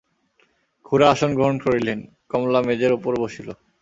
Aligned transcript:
খুড়া 0.85 1.07
আসন 1.09 1.31
গ্রহণ 1.35 1.55
করিলেন, 1.57 1.99
কমলা 2.29 2.59
মেজের 2.61 2.91
উপরে 2.93 3.17
বসিল। 3.17 3.47